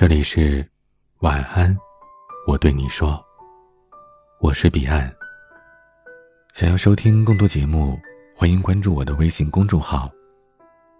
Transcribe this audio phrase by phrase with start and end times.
[0.00, 0.66] 这里是
[1.18, 1.76] 晚安，
[2.46, 3.22] 我对你说，
[4.40, 5.14] 我是彼岸。
[6.54, 8.00] 想要收听更多节目，
[8.34, 10.10] 欢迎关注我的微信公众号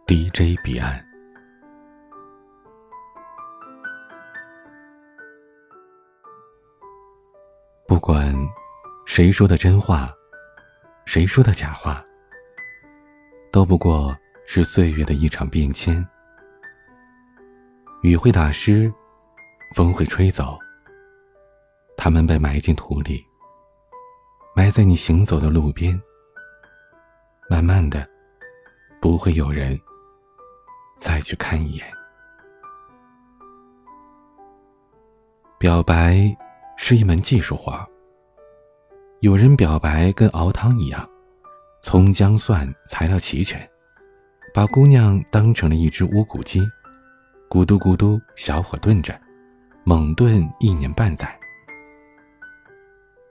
[0.06, 1.02] DJ 彼岸。
[7.88, 8.35] 不管
[9.06, 10.12] 谁说的真话，
[11.06, 12.04] 谁说的假话，
[13.51, 14.14] 都不过
[14.46, 16.06] 是岁月的一场变迁。
[18.02, 18.91] 雨会打湿，
[19.74, 20.59] 风会吹走。
[21.98, 23.23] 他们被埋进土里，
[24.56, 26.01] 埋在你行走的路边。
[27.48, 28.09] 慢慢的，
[29.02, 29.78] 不会有人
[30.97, 31.87] 再去看一眼。
[35.59, 36.34] 表白
[36.78, 37.87] 是一门技术活
[39.20, 41.06] 有人表白跟熬汤一样，
[41.83, 43.69] 葱姜蒜材料齐全，
[44.55, 46.67] 把姑娘当成了一只乌骨鸡。
[47.51, 49.21] 咕嘟咕嘟，小火炖着，
[49.83, 51.37] 猛炖一年半载。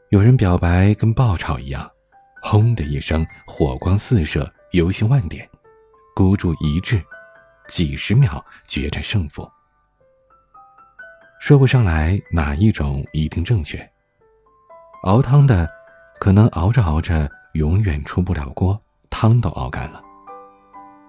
[0.09, 1.89] 有人表白跟爆炒一样，
[2.42, 5.50] 轰的一声，火光四射，油星万点，
[6.14, 7.02] 孤注一掷，
[7.70, 9.50] 几十秒决战胜负。
[11.39, 13.89] 说不上来哪一种一定正确。
[15.04, 15.66] 熬汤的，
[16.20, 18.78] 可能熬着熬着永远出不了锅，
[19.09, 20.04] 汤都熬干了。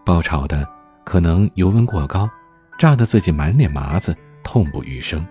[0.05, 0.65] 爆炒的，
[1.03, 2.31] 可能油温过高。
[2.81, 5.23] 炸得自己满脸麻子，痛不欲生。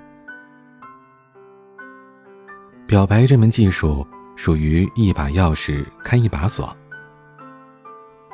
[2.86, 4.06] 表白这门技术
[4.36, 6.78] 属于一把钥匙开一把锁。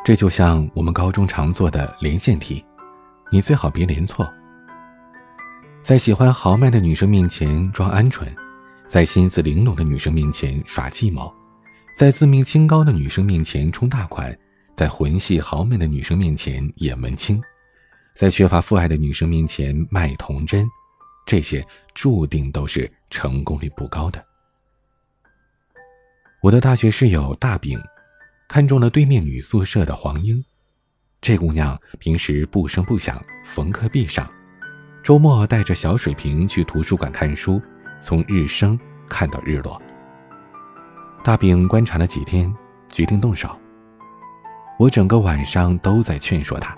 [0.03, 2.61] 这就像我们高中常做的连线题，
[3.31, 4.29] 你最好别连错。
[5.81, 8.27] 在喜欢豪迈的女生面前装鹌鹑，
[8.85, 11.33] 在心思玲珑的女生面前耍计谋，
[11.95, 14.37] 在自命清高的女生面前充大款，
[14.73, 17.41] 在魂系豪迈的女生面前演文青。
[18.15, 20.65] 在缺乏父爱的女生面前卖童真，
[21.25, 24.23] 这些注定都是成功率不高的。
[26.41, 27.77] 我的大学室友大饼，
[28.47, 30.41] 看中了对面女宿舍的黄英。
[31.19, 34.31] 这姑娘平时不声不响，逢课必上，
[35.03, 37.61] 周末带着小水瓶去图书馆看书，
[37.99, 39.81] 从日升看到日落。
[41.21, 42.55] 大饼观察了几天，
[42.89, 43.59] 决定动手。
[44.79, 46.73] 我整个晚上都在劝说她，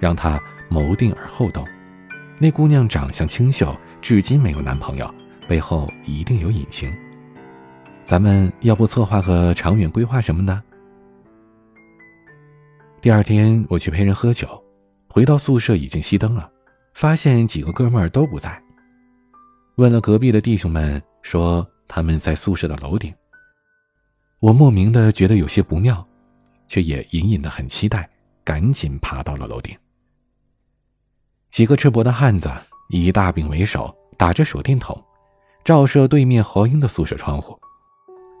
[0.00, 0.42] 让她。
[0.68, 1.66] 谋定而后动，
[2.38, 5.14] 那姑娘长相清秀，至今没有男朋友，
[5.46, 6.92] 背后一定有隐情。
[8.02, 10.62] 咱们要不策划个长远规划什么的？
[13.00, 14.62] 第二天我去陪人喝酒，
[15.08, 16.50] 回到宿舍已经熄灯了，
[16.94, 18.60] 发现几个哥们儿都不在。
[19.76, 23.12] 问了隔壁的弟兄们，说他们在宿舍的楼顶。
[24.40, 26.06] 我莫名的觉得有些不妙，
[26.68, 28.08] 却也隐隐的很期待，
[28.42, 29.76] 赶紧爬到了楼顶。
[31.54, 32.50] 几个赤膊的汉子
[32.88, 35.00] 以大饼为首，打着手电筒，
[35.62, 37.56] 照射对面何英的宿舍窗户。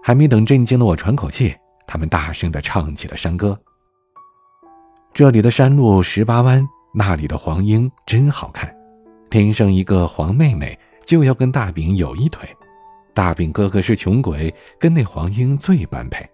[0.02, 1.54] 还没等震惊的我喘口气，
[1.86, 3.56] 他们大声的唱起了山歌。
[5.12, 8.74] 这里的山路十八弯，那里的黄莺真好看，
[9.30, 10.76] 天生一个黄妹妹
[11.06, 12.48] 就要跟大饼有一腿。
[13.14, 16.28] 大饼哥哥是穷鬼，跟那黄莺最般配。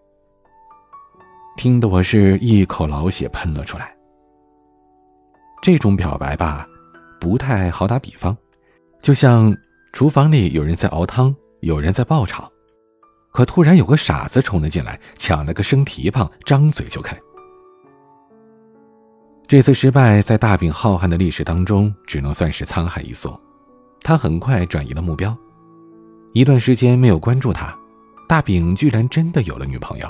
[1.58, 3.94] 听得我是一口老血喷了出来。
[5.60, 6.66] 这种表白吧。
[7.20, 8.36] 不太好打比方，
[9.02, 9.54] 就像
[9.92, 12.50] 厨房里有人在熬汤，有人在爆炒，
[13.32, 17.16] 可突然有个傻子冲了进来，抢了个生蹄膀，张嘴就啃。
[19.46, 23.38] 这次失败在大饼浩瀚的历史当中，只能算是沧海一粟。
[24.00, 25.36] 他很快转移了目标，
[26.32, 27.76] 一段时间没有关注他，
[28.28, 30.08] 大饼居然真的有了女朋友，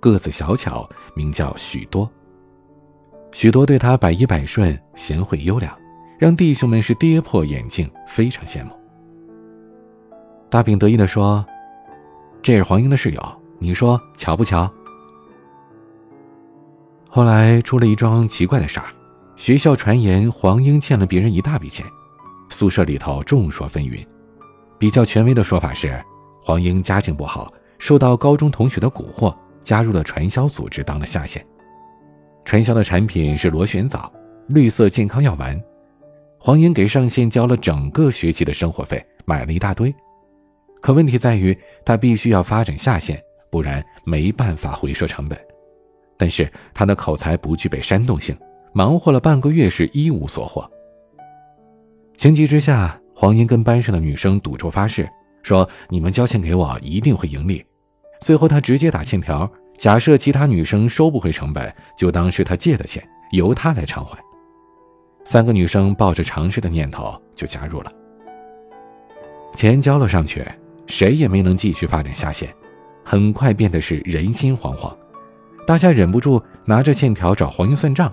[0.00, 2.10] 个子小巧，名叫许多。
[3.32, 5.76] 许多对他百依百顺，贤惠优良。
[6.18, 8.70] 让弟兄们是跌破眼镜，非常羡慕。
[10.48, 11.44] 大饼得意地说
[12.40, 14.70] ：“这是黄英的室友，你说巧不巧？”
[17.08, 18.86] 后来出了一桩奇怪的事儿，
[19.36, 21.84] 学校传言黄英欠了别人一大笔钱，
[22.48, 24.06] 宿舍里头众说纷纭。
[24.78, 26.02] 比较权威的说法是，
[26.40, 31.44] 黄英家境不好，受到高中同学的蛊惑，加入了传销组织当了下线。
[32.44, 34.10] 传销的产品是螺旋藻，
[34.48, 35.60] 绿色健康药丸。
[36.46, 39.92] 黄英给上线交了整个学期的生活费，买了一大堆。
[40.80, 43.20] 可问题在于，他必须要发展下线，
[43.50, 45.36] 不然没办法回收成本。
[46.16, 48.38] 但是他的口才不具备煽动性，
[48.72, 50.64] 忙活了半个月是一无所获。
[52.16, 55.04] 情急之下，黄英跟班上的女生赌咒发誓，
[55.42, 57.66] 说你们交钱给我，一定会盈利。
[58.20, 64.16] 最后他直接打欠条，假设其他女生收不回成本，就当是他借的钱，由他来偿还。
[65.26, 67.92] 三个女生抱着尝试的念头就加入了，
[69.54, 70.46] 钱交了上去，
[70.86, 72.48] 谁也没能继续发展下线，
[73.04, 74.96] 很快变得是人心惶惶，
[75.66, 78.10] 大家忍不住拿着欠条找黄英算账，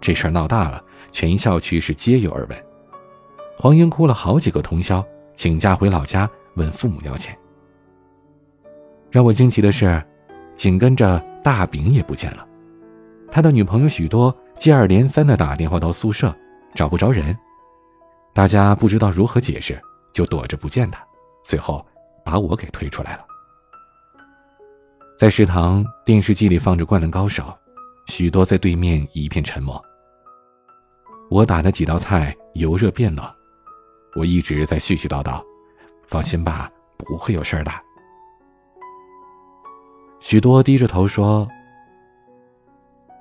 [0.00, 2.64] 这事儿闹大了，全校区是皆有耳闻。
[3.56, 5.02] 黄英哭了好几个通宵，
[5.36, 7.38] 请假回老家问父母要钱。
[9.12, 10.02] 让我惊奇的是，
[10.56, 12.44] 紧跟着大饼也不见了，
[13.30, 16.32] 他的女朋友许多接二连三的打电话到宿舍，
[16.72, 17.36] 找不着人，
[18.32, 19.76] 大家不知道如何解释。
[20.12, 21.04] 就躲着不见他，
[21.42, 21.84] 最后
[22.24, 23.26] 把我给推出来了。
[25.18, 27.42] 在食堂，电视机里放着《灌篮高手》，
[28.06, 29.82] 许多在对面一片沉默。
[31.28, 33.28] 我打的几道菜油热变冷，
[34.14, 35.42] 我一直在絮絮叨叨
[36.06, 37.72] ：“放心吧，不会有事的。”
[40.20, 41.48] 许多低着头说：“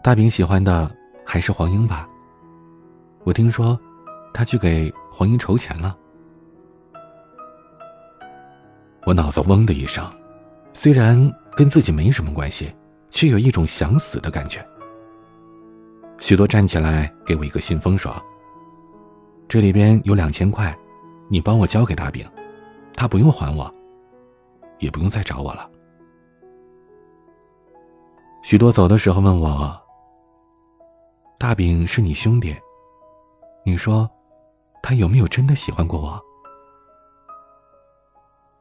[0.04, 0.96] 大饼喜欢的
[1.32, 2.10] 还是黄英吧？
[3.24, 3.80] 我听说
[4.34, 5.96] 他去给黄英筹钱了。”
[9.08, 10.06] 我脑子嗡的一声，
[10.74, 12.70] 虽然跟自己没什么关系，
[13.10, 14.62] 却有一种想死的感觉。
[16.20, 18.14] 许多站起来给我一个信封，说
[19.48, 20.78] ：“这里边有两千块，
[21.30, 22.30] 你帮我交给大饼，
[22.94, 23.74] 他不用还我，
[24.80, 25.72] 也不用再找我了。”
[28.44, 29.81] 许多走的时候问我
[31.42, 32.56] ：“大饼是你兄弟，
[33.66, 34.08] 你说
[34.84, 36.22] 他有没有真的喜欢过我？”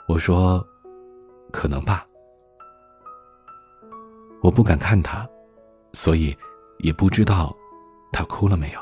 [0.09, 0.67] 我说
[1.53, 2.06] ：“可能吧。”
[4.41, 5.29] 我不敢看他，
[5.93, 6.35] 所以
[6.79, 7.55] 也不知道
[8.12, 8.81] 他哭了没有。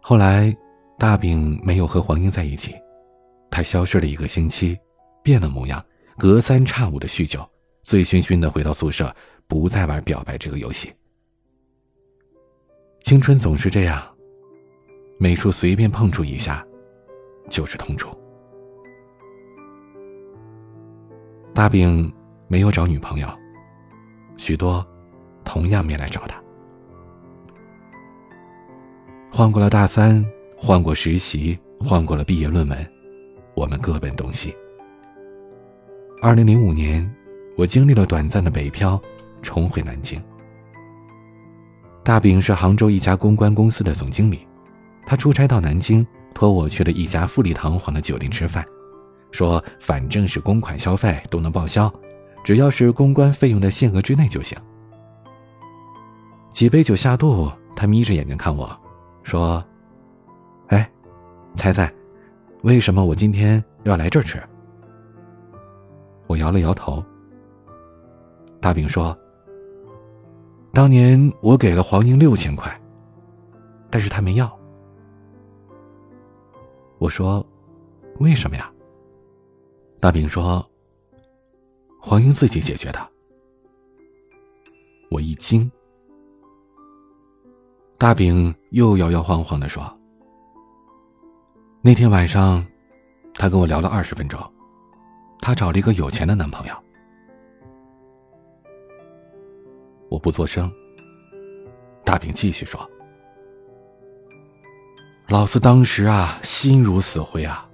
[0.00, 0.52] 后来，
[0.98, 2.74] 大饼没有和黄英在一起，
[3.48, 4.76] 他消失了一个星期，
[5.22, 5.80] 变了模样，
[6.18, 7.48] 隔三差五的酗酒，
[7.84, 9.14] 醉醺醺的回到宿舍，
[9.46, 10.92] 不再玩表白这个游戏。
[13.12, 14.02] 青春总是这样，
[15.18, 16.66] 每处随便碰触一下，
[17.50, 18.08] 就是痛处。
[21.52, 22.10] 大饼
[22.48, 23.28] 没有找女朋友，
[24.38, 24.82] 许多
[25.44, 26.42] 同样没来找他。
[29.30, 30.24] 换过了大三，
[30.56, 32.92] 换过实习，换过了毕业论文，
[33.54, 34.56] 我们各奔东西。
[36.22, 37.14] 二零零五年，
[37.58, 38.98] 我经历了短暂的北漂，
[39.42, 40.18] 重回南京。
[42.04, 44.46] 大饼是杭州一家公关公司的总经理，
[45.06, 46.04] 他出差到南京，
[46.34, 48.64] 托我去了一家富丽堂皇的酒店吃饭。
[49.30, 51.92] 说反正是公款消费都能报销，
[52.44, 54.58] 只要是公关费用的限额之内就行。
[56.50, 58.76] 几杯酒下肚，他眯着眼睛看我，
[59.22, 59.64] 说
[60.68, 60.90] ：“哎，
[61.54, 61.90] 猜猜，
[62.62, 64.42] 为什么我今天要来这儿吃？”
[66.26, 67.02] 我摇了摇头。
[68.60, 69.16] 大饼说
[70.72, 72.80] ：“当年我给了黄英六千块，
[73.90, 74.50] 但是他没要。”
[76.98, 77.46] 我说
[78.20, 78.72] ：“为什么呀？”
[80.00, 80.64] 大饼说
[82.00, 83.06] ：“黄英自己解决的。”
[85.10, 85.70] 我一惊。
[87.98, 89.84] 大饼又摇摇晃晃的说
[91.82, 92.66] ：“那天晚上，
[93.34, 94.40] 他跟我聊了二十分钟，
[95.40, 96.74] 他找了一个有钱的男朋友。”
[100.12, 100.70] 我不作声。
[102.04, 102.78] 大饼继续说
[105.28, 107.66] ：“老子当时啊，心如死灰啊！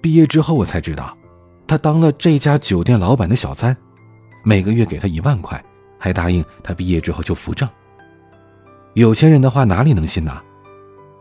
[0.00, 1.16] 毕业之后我才知道。”
[1.64, 3.74] 他当了这家酒店老板的小三，
[4.44, 5.64] 每个月给他一万块，
[5.98, 7.66] 还答应他毕业之后就扶正。
[8.94, 10.42] 有钱人的话哪里能信呐？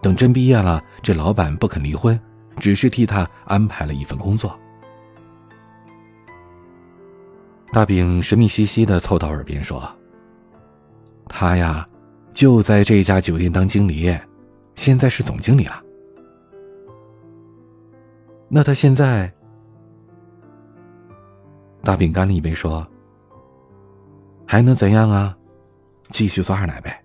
[0.02, 2.20] 等真毕业了，这老板不肯离婚，
[2.58, 4.60] 只是替他安排了一份工作。
[7.72, 9.88] 大饼神秘兮兮的凑到耳边说
[11.34, 11.88] ：“他呀，
[12.34, 14.14] 就在这家酒店当经理，
[14.76, 15.82] 现在是总经理了。
[18.50, 19.32] 那他现在？”
[21.84, 22.86] 大饼干了一杯，说
[24.46, 25.36] ：“还能怎样啊？
[26.10, 27.02] 继续做二奶呗。”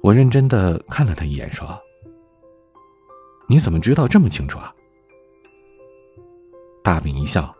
[0.00, 1.66] 我认真的看了他一眼，说
[3.48, 4.72] ：“你怎么知道这么清楚啊？”
[6.82, 7.54] 大饼一笑：“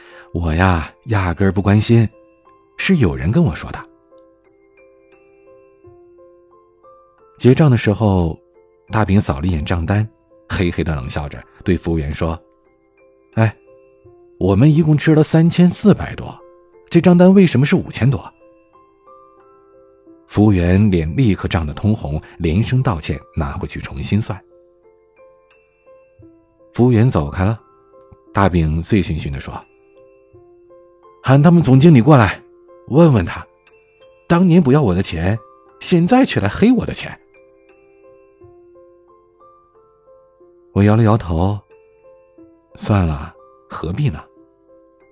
[0.32, 2.08] 我呀，压根儿不关心，
[2.80, 3.78] 是有人跟我说的。”
[7.38, 8.38] 结账的时候，
[8.90, 10.08] 大饼扫了一眼账单，
[10.48, 12.40] 嘿嘿的冷笑着，对服务员说。
[13.34, 13.54] 哎，
[14.38, 16.34] 我们一共吃了三千四百多，
[16.88, 18.18] 这账单为什么是五千多？
[20.26, 24.42] 服务员脸立刻涨得通红，连声道歉，拿回去重新算。
[26.72, 27.60] 服务员走开了，
[28.32, 29.52] 大饼醉醺醺的说
[31.22, 32.42] ：“喊他们总经理过来，
[32.90, 33.46] 问问他，
[34.28, 35.38] 当年不要我的钱，
[35.80, 37.18] 现在却来黑我的钱。”
[40.74, 41.58] 我摇了摇头。
[42.76, 43.34] 算了，
[43.68, 44.24] 何必呢？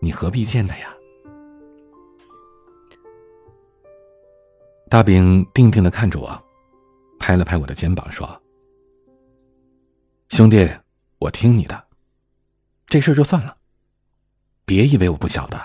[0.00, 0.94] 你何必见他呀？
[4.88, 6.42] 大饼定定的看着我，
[7.18, 8.40] 拍了拍我的肩膀，说
[10.30, 10.66] ：“兄弟，
[11.18, 11.84] 我听你的，
[12.86, 13.54] 这事就算了。
[14.64, 15.60] 别以为我不晓得，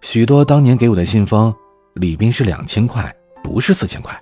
[0.00, 1.54] 许多当年给我的信封
[1.94, 4.18] 里边是两千块，不是四千块。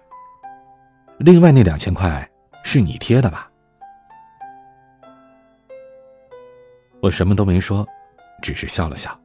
[1.18, 2.28] 另外那两千块
[2.64, 3.50] 是你贴的吧？”
[7.00, 7.86] 我什么都没说，
[8.42, 9.16] 只是笑了笑。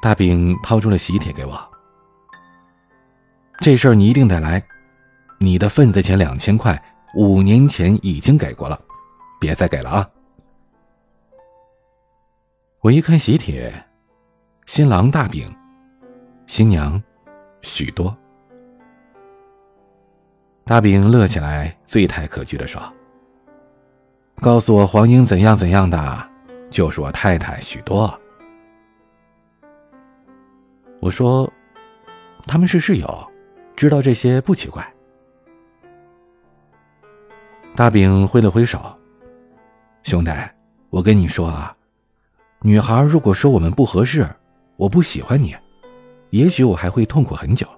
[0.00, 1.70] 大饼掏出了喜帖给我。
[3.58, 4.62] 这事儿你一定得来，
[5.38, 6.80] 你的份子钱两千块，
[7.14, 8.80] 五年前已经给过了，
[9.40, 10.08] 别再给了啊！
[12.80, 13.70] 我一看喜帖，
[14.72, 15.52] 新郎大饼，
[16.46, 17.02] 新娘
[17.60, 18.16] 许多。
[20.64, 22.80] 大饼乐起来，醉态可掬的说
[24.40, 26.30] ：“告诉我黄英怎样怎样的，
[26.70, 28.16] 就是我太太许多。”
[31.02, 31.52] 我说
[32.46, 33.32] ：“他们是室友。”
[33.74, 34.88] 知道这些不奇怪。
[37.74, 38.78] 大饼挥了挥手
[40.04, 40.30] ：“兄弟，
[40.90, 41.76] 我跟你说啊，
[42.60, 44.24] 女孩如果说我们不合适，
[44.80, 45.54] 我不喜欢你，
[46.30, 47.68] 也许我还会痛苦很久。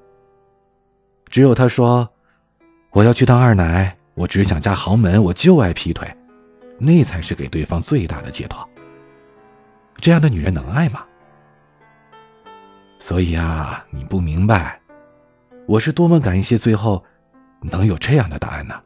[1.27, 2.09] 只有她说
[2.93, 6.07] 我要去当二奶，我只想嫁豪门，我就爱劈腿，
[6.79, 8.65] 那才是给对方最大的解脱。
[9.97, 11.05] 这样的女人能爱吗？
[13.01, 14.81] 所以啊，你不明白。”
[15.67, 17.05] 我是多么感谢最后
[17.63, 18.81] 能有这样的答案呢？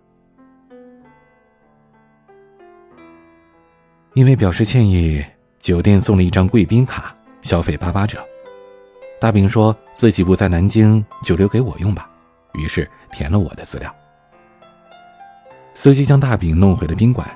[4.14, 5.22] 因为表示歉意，
[5.58, 7.14] 酒店送了一张贵宾卡，
[7.46, 8.18] 消费八八折。
[9.20, 12.10] 大饼说自己不在南京，就留给我用吧，
[12.52, 13.94] 于是填了我的资料。
[15.74, 17.26] 司机将大饼弄回了宾馆，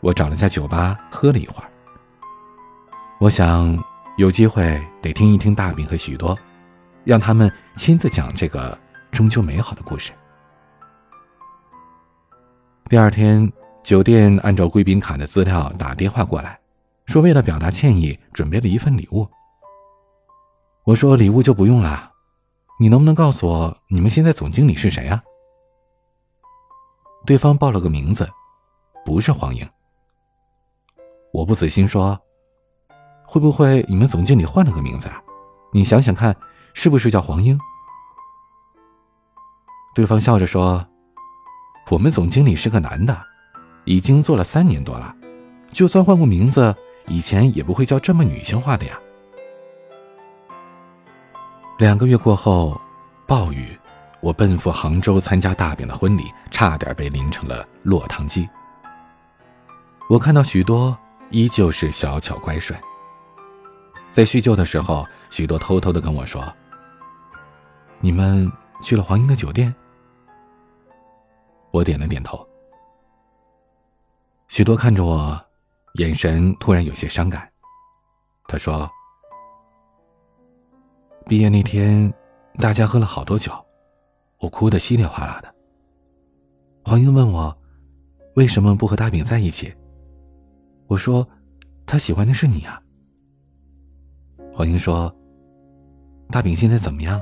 [0.00, 1.68] 我找了家酒吧喝了一会儿。
[3.20, 3.78] 我想
[4.16, 6.36] 有机会得听一听大饼和许多。
[7.04, 8.78] 让他们亲自讲这个
[9.10, 10.12] 终究美好的故事。
[12.88, 16.56] 第二天，酒店按照贵宾卡的资料打电话过来，
[17.06, 19.28] 说为了表达歉意，准备了一份礼物。
[20.84, 22.10] 我说礼物就不用了，
[22.78, 25.22] 你能不能告诉我你们现在总经理是谁啊？
[27.24, 28.28] 对方报了个名字，
[29.04, 29.68] 不是黄英。
[31.32, 32.18] 我不死心说，
[33.24, 35.22] 会不会你们总经理换了个名字啊？
[35.72, 36.36] 你想想看。
[36.74, 37.58] 是不是叫黄英？
[39.94, 40.82] 对方笑着说
[41.90, 43.14] ：“我们总经理是个男的，
[43.84, 45.14] 已经做了三年多了，
[45.70, 46.74] 就算换过名字，
[47.08, 48.98] 以前也不会叫这么女性化的呀。”
[51.78, 52.80] 两个月过后，
[53.26, 53.76] 暴雨，
[54.20, 58.48] 我奔赴杭州参加大饼的婚礼，差点被淋成了落汤鸡。
[60.08, 60.96] 我看到许多
[61.30, 62.78] 依旧是小巧乖顺，
[64.10, 66.52] 在叙旧的时候，许多偷偷的跟我说。
[67.98, 68.50] 你们
[68.82, 69.74] 去了黄英的酒店？
[71.70, 72.46] 我点了点头。
[74.48, 75.40] 许多看着我，
[75.94, 77.48] 眼神突然有些伤感。
[78.46, 78.88] 他说
[81.32, 82.12] ：“毕业那天，
[82.58, 83.50] 大家喝了好多酒，
[84.38, 85.48] 我哭得稀里哗啦的。
[86.84, 87.56] 黄英问我，
[88.34, 89.72] 为什么不和大饼在一起？
[90.88, 91.26] 我说，
[91.86, 92.78] 他喜欢的是你啊。
[94.52, 95.10] 黄英说：
[96.28, 97.18] 大饼现在怎么样？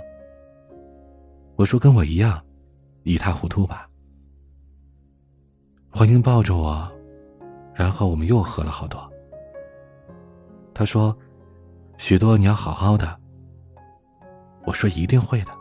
[1.55, 2.45] 我说：“跟我一样，
[3.05, 3.89] 一塌糊涂吧。”
[5.89, 6.91] 黄英抱着我，
[7.73, 9.09] 然后我们又喝了好多。
[10.75, 11.17] 他说
[11.97, 13.19] ：“许多你要好好的。”
[14.65, 15.53] 我说：“一定会的。”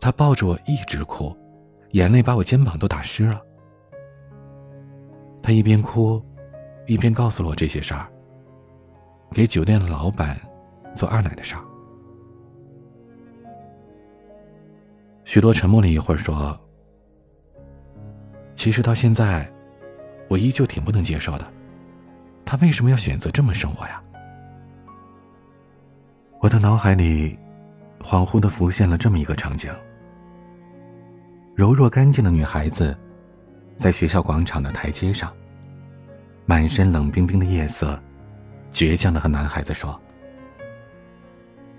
[0.00, 1.36] 他抱着我一直哭，
[1.90, 3.40] 眼泪把我肩膀都打湿了。
[5.42, 6.22] 他一边哭，
[6.86, 8.06] 一边告诉了我这些事儿。
[9.32, 10.40] 给酒店的老板
[10.94, 11.62] 做二奶的事儿。
[15.24, 16.58] 许多沉默了一会儿，说
[18.56, 19.48] ：“其实到现在，
[20.28, 21.46] 我依旧挺不能接受的。
[22.44, 24.02] 他为什么要选择这么生活呀？”
[26.42, 27.38] 我的脑海里，
[28.00, 29.70] 恍惚的浮现了这么一个场景：
[31.54, 32.96] 柔弱干净的女孩子，
[33.76, 35.32] 在学校广场的台阶上，
[36.46, 38.00] 满身冷冰冰的夜色，
[38.72, 40.00] 倔强的和男孩子说：“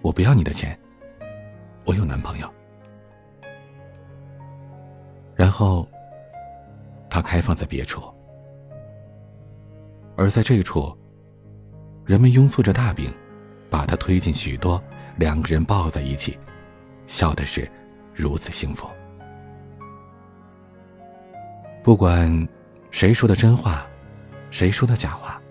[0.01, 0.77] 我不要你的钱，
[1.85, 2.49] 我有男朋友。”
[5.35, 5.87] 然后，
[7.09, 8.03] 他开放在别处，
[10.15, 10.95] 而在这处，
[12.05, 13.11] 人们拥簇着大饼，
[13.71, 14.81] 把他推进许多，
[15.17, 16.37] 两个人抱在一起，
[17.07, 17.69] 笑的是
[18.13, 18.87] 如此幸福。
[21.83, 22.47] 不管
[22.91, 23.85] 谁说的真话，
[24.49, 25.41] 谁说的假话，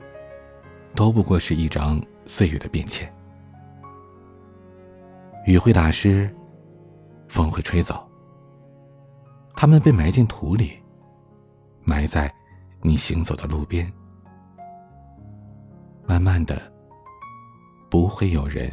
[0.95, 3.12] 都不过是一张岁月的变迁。
[5.47, 6.33] 雨会打湿，
[7.29, 8.07] 风会吹走。
[9.57, 10.79] 他们被埋进土里，
[11.83, 12.33] 埋在
[12.81, 13.90] 你行走的路边。
[16.07, 16.61] 慢慢的，
[17.90, 18.71] 不会有人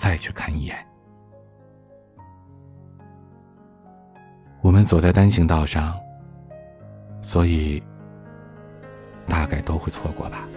[0.00, 0.74] 再去看一眼。
[4.62, 5.94] 我们走在单行道上，
[7.20, 7.82] 所以
[9.26, 10.48] 大概都会错过吧。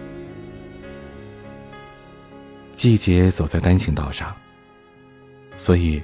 [2.74, 4.34] 季节走在单行道上，
[5.58, 6.02] 所以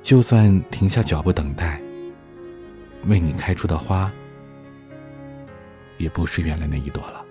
[0.00, 1.78] 就算停下脚步等待，
[3.08, 4.10] 为你开出的花，
[5.98, 7.22] 也不是原来那一朵了。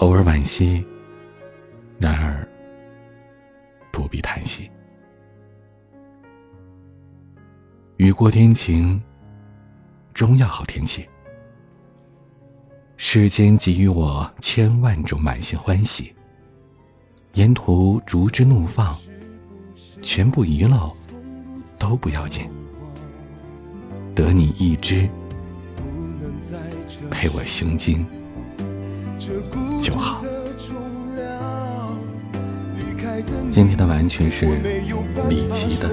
[0.00, 0.86] 偶尔惋惜，
[2.02, 2.46] 然而
[3.92, 4.68] 不必叹息。
[7.96, 9.00] 雨过天晴，
[10.12, 11.08] 终要好天气。
[12.96, 16.12] 世间给予我千万种满心欢喜，
[17.34, 18.98] 沿途竹枝怒放，
[20.02, 20.90] 全部遗漏
[21.78, 22.48] 都不要紧，
[24.12, 25.08] 得你一枝
[27.12, 28.04] 陪我胸襟。
[29.80, 30.20] 就好。
[33.50, 34.46] 今天的完全是
[35.28, 35.90] 李琦的，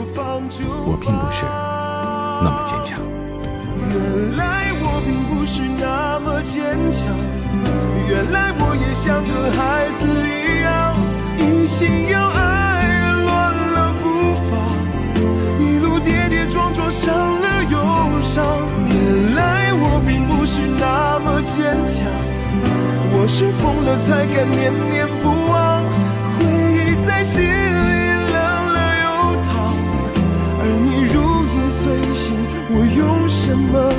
[0.86, 1.44] 我并不是
[2.42, 2.98] 那么坚强。
[3.92, 7.04] 原来我并不是那么坚强，
[8.08, 9.60] 原来我也像个孩
[10.00, 10.96] 子一样，
[11.38, 12.38] 一心要爱
[13.26, 13.28] 乱
[13.74, 14.06] 了步
[14.50, 14.52] 伐，
[15.60, 17.76] 一路跌跌撞撞伤了又
[18.24, 18.46] 伤。
[18.88, 22.08] 原来我并不是那么坚强。
[23.12, 25.28] 我是疯了才敢念念不
[33.72, 33.99] 用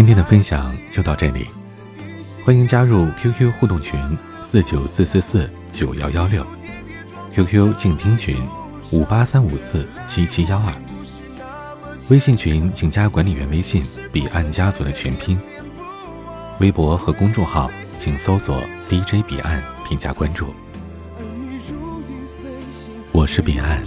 [0.00, 1.46] 今天的分享就到这里，
[2.42, 4.00] 欢迎加入 QQ 互动群
[4.48, 6.42] 四九四四四九幺幺六
[7.34, 8.42] ，QQ 静听群
[8.92, 10.72] 五八三五四七七幺二，
[12.08, 15.38] 微信群请加管理员微信彼岸家族的全拼，
[16.60, 20.54] 微博和公众号请搜索 DJ 彼岸添加关注。
[23.12, 23.82] 我是彼岸，